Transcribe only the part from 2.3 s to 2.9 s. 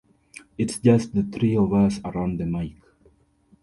the mic.